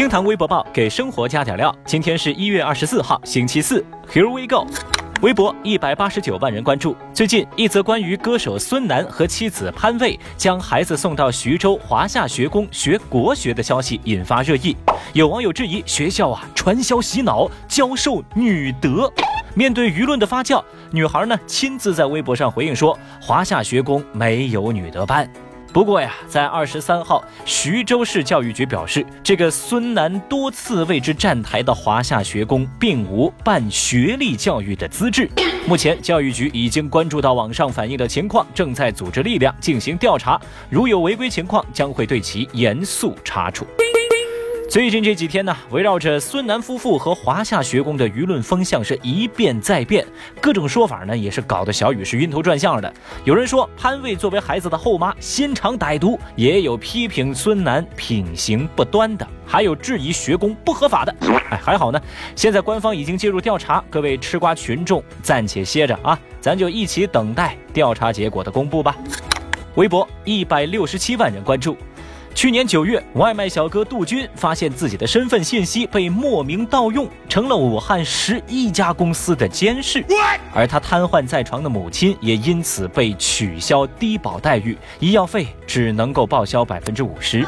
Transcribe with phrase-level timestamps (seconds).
[0.00, 1.70] 听堂微博报给生活加点料。
[1.84, 3.84] 今天是一月二十四号，星期四。
[4.10, 4.66] Here we go。
[5.20, 6.96] 微博一百八十九万人关注。
[7.12, 14.74] 最近一则关于歌手孙楠和妻子潘蔚将孩子送到徐州华夏学宫学国学的消息引发热议。
[15.12, 19.12] 有网友质疑学校啊传销洗脑，教授女德。
[19.52, 25.30] 面对舆论的发酵，女孩呢亲自在微博上回应说：“华夏学宫没有女德班。”
[25.72, 35.30] 不过呀，在二十三号，徐州市教育局表示，这个孙楠多次为之站台的华夏学宫并无办学历教育的资质。
[35.68, 43.64] 目前，教育局已经关注到网上反映的情况，正在组织力量进行调查，如有违规情况，将会对其严肃查处。
[44.70, 50.06] 最近这几天呢，围绕着孙楠夫妇和华夏学宫的舆论风向是一变再变，
[50.40, 52.94] 各种说法呢也是搞得小雨是晕头转向的。
[53.24, 61.12] 有人说潘卫作为孩子的后妈心肠歹毒，也有批评孙楠品行不端的，还有质疑学宫不合法的。
[61.50, 62.00] 哎，还好呢，
[62.36, 68.96] 现在官方已经介入调查，各位吃瓜群众暂且歇着啊，咱就一起等待调查结果的公布吧。
[69.74, 71.76] 微博一百六十七万人关注。
[72.34, 80.02] 去年九月，外卖小哥杜军发现自己的身份信息被莫名盗用，成了武汉十一家公司的监视。
[80.54, 87.46] 而他瘫痪在床的母亲也因此被取消低保待遇，医药费只能够报销百分之五十。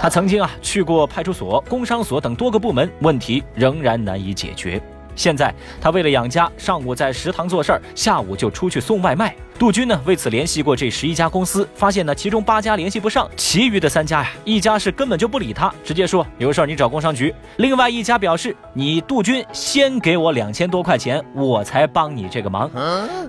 [0.00, 4.80] 他曾经啊去过派出所、工商所等多个部门，问题仍然难以解决。
[5.16, 9.34] 现在他为了养家，上午在食堂做事儿，下午就出去送外卖。
[9.58, 17.34] 杜军呢为此联系过这十一家公司，发现呢其中八家联系不上，其余的三家呀，一家是根本就不理他，直接说有事儿你找工商局。
[17.56, 22.70] 另外一家表示你杜军先给我两千多块钱，我才帮你这个忙。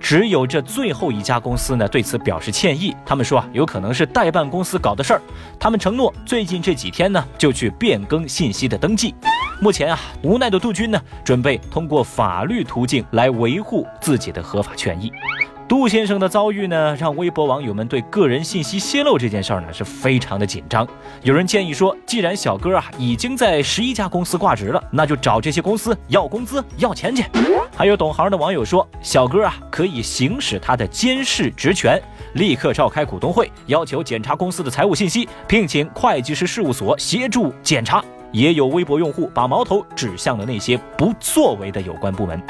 [0.02, 5.22] 只有这最后一家公司呢对此表示歉意，他们说啊有可能是代办公司搞的事儿，
[5.58, 9.16] 他们承诺最近这几天呢就去变更信息的登记。
[9.60, 15.12] 目前啊，无奈的杜军呢，准备通过法律途径来维护自己的合法权益。
[15.68, 20.88] 杜先生的遭遇呢，让微博网友们对个人信息泄露这件事儿呢是非常的紧张。
[21.24, 27.26] 有人建议说，既然小哥啊已经在十一家公司挂职了，那就找这些公司要工资、要钱去。
[27.76, 32.02] 还有懂行的网友说，小哥啊可以行使他的监事职权，
[32.34, 38.02] 立刻召开股东会，要求检查公司的财务信息，聘请会计师事务所协助检查。
[38.32, 42.42] 也有微博用户把矛头指向了那些不作为的有关部门。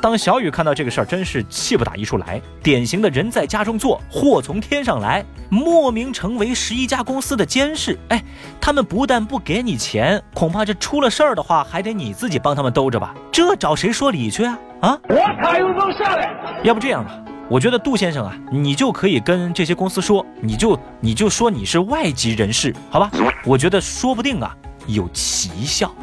[0.00, 2.40] 当小雨看到这个事儿，真是气不打一处来。
[2.62, 7.98] 典型的人在家中坐，祸从天上来，莫名成为十一家公司的监事。
[8.10, 8.22] 哎，
[8.60, 13.12] 他们不但不给你钱，恐怕这出了事儿的话，还得你自己帮他们兜着吧？
[13.32, 14.58] 这找谁说理去啊？
[14.82, 14.98] 啊！
[15.08, 16.32] 我卡又能下来。
[16.62, 23.10] 要不这样吧，我觉得杜先生啊，你就可以跟这些公司说，你就你就说你是外籍人士，好吧？
[23.44, 24.56] 我觉得说不定啊。
[24.88, 25.94] 有奇效。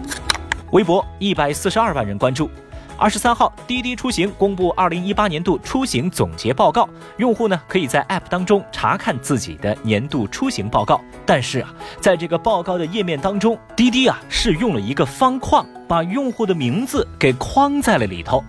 [0.72, 2.50] 微博一百四十二万人关注。
[2.98, 6.88] 二十三号，滴滴出行公布二零一八年度出行总结报告，
[7.18, 11.02] 用户呢可以在 App 当中查看自己的年度出行报告。
[11.26, 18.42] 但是啊，在这个报告的页面当中，滴滴啊是用了一个方框，把用户的名字给框在了里头。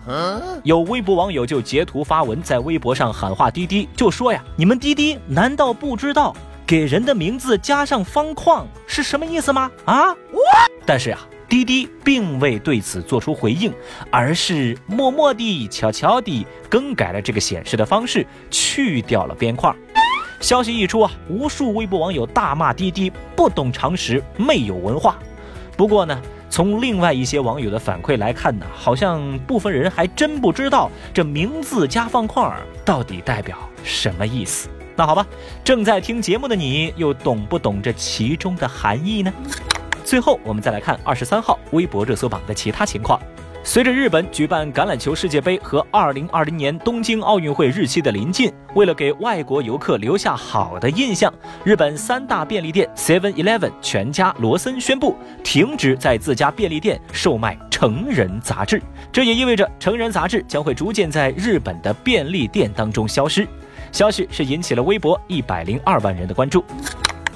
[0.63, 6.33] 有微博网友就截图发文，在微博上喊话滴滴，就说呀：“你们滴滴难道不知道？”
[6.67, 9.71] 给人的名字加上方框是什么意思吗？
[9.85, 10.13] 啊，
[10.85, 11.19] 但是呀，
[11.49, 13.73] 滴滴并未对此做出回应，
[14.11, 19.77] 而是默默地、悄悄地更改了这个显示的方式，去掉了边框。
[20.41, 25.17] 消息一出啊，无数微博网友大骂滴滴不懂常识、没有文化。
[25.77, 32.53] 不过呢，从另外一些网友的反馈来看呢，好像部分人还真不知道这名字加方框
[32.85, 34.69] 到底代表什么意思。
[34.97, 35.27] 那好吧，
[35.63, 39.31] 正在听节目的你又懂不懂这其中的含义呢？
[40.03, 43.21] 最后，我们再来看二十三号微博热搜榜的其他情况。
[43.63, 51.31] 随着日本举办橄榄球世界杯和二零二零年东京奥运会日期的临近，为了给外国游客留下好的印象，
[51.65, 58.81] 日本三大便利店 Seven Eleven、全家、罗森宣布停止在自家便利店售卖成人杂志。
[59.13, 63.47] 这也意味着成人杂志将会逐渐在日本的便利店当中消失。
[63.97, 66.63] 消息是引起了微博一百零二万人的关注。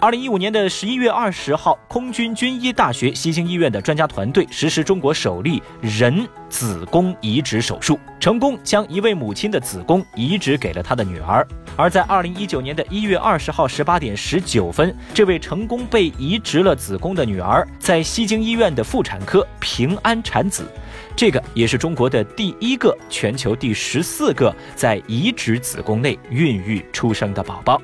[0.00, 11.46] 二零一五年的十一月二十号，空军军医大学西京医院的专家团队实施中国首例人子宫移植手术，成功将一位母亲的子宫移植给了她的女儿。
[11.76, 20.66] 而在二零一九年的一月二十号十八点十九分，这位成功被移植了子宫的女儿在西京医院的妇产科平安产子。
[21.14, 27.78] 这个也是中国的第一个、全球第十四个在移植子宫内孕育出生的宝宝。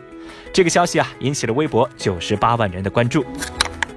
[0.53, 3.25] 这个消息啊，引起了微博九十八万人的关注。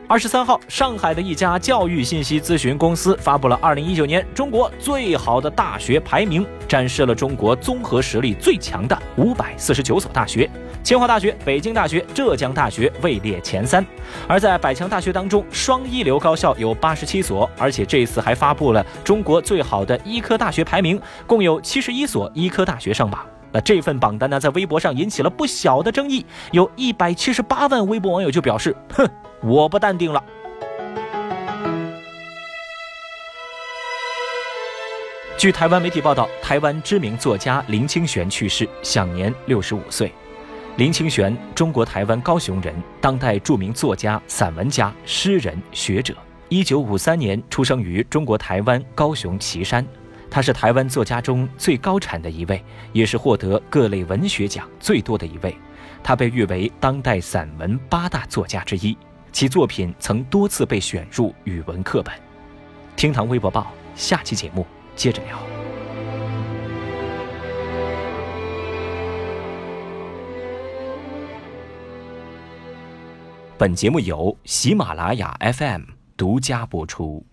[0.07, 10.49] 二十三号，上海的一家教育信息咨询公司发布了二零一九年中国最好的大学排名，展示了中国综合实力最强的五百四十九所大学。
[10.81, 13.85] 清华大学、北京大学、浙江大学位列前三。
[14.27, 23.23] 而在百强大学当中，双一流高校有八十七所，而且这次还发布了中国最好的医科大学排名，共有七十一所医科大学上榜。
[23.51, 29.09] 那这份榜单呢，在微博上引起了不小的争议，有一百七十八万微博网友就表示：“哼。”
[29.41, 30.21] 我不淡定了。
[35.37, 40.11] 据台湾媒体报道，台湾知名作家林清玄去世，享年六十五岁。
[40.75, 46.13] 林清玄，中国台湾高雄人，当代著名作家、散文家、诗人、学者。
[46.49, 49.85] 一九五三年出生于中国台湾高雄旗山，
[50.31, 55.55] 他是台湾作家中最高产的一位，也是获得各类文学奖最多的一位。
[56.03, 58.97] 他被誉为当代散文八大作家之一。
[59.31, 62.13] 其作品曾多次被选入语文课本。
[62.95, 64.65] 厅堂微博报，下期节目
[64.95, 65.37] 接着聊。
[73.57, 75.83] 本节目由喜马拉雅 FM
[76.15, 77.29] 独家播出。